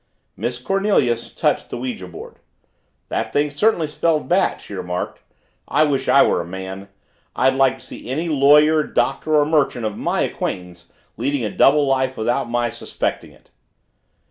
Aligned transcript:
Miss 0.35 0.57
Cornelia 0.59 1.15
touched 1.15 1.69
the 1.69 1.77
ouija 1.77 2.07
board. 2.07 2.39
"That 3.09 3.31
thing 3.31 3.51
certainly 3.51 3.85
spelled 3.85 4.27
Bat," 4.27 4.59
she 4.59 4.73
remarked. 4.73 5.19
"I 5.67 5.83
wish 5.83 6.09
I 6.09 6.23
were 6.23 6.41
a 6.41 6.43
man. 6.43 6.87
I'd 7.35 7.53
like 7.53 7.75
to 7.75 7.85
see 7.85 8.09
any 8.09 8.27
lawyer, 8.27 8.81
Doctor, 8.81 9.35
or 9.35 9.45
merchant 9.45 9.85
of 9.85 9.97
my 9.99 10.21
acquaintance 10.21 10.91
leading 11.17 11.45
a 11.45 11.51
double 11.55 11.85
life 11.85 12.17
without 12.17 12.49
my 12.49 12.71
suspecting 12.71 13.29
it." 13.31 13.51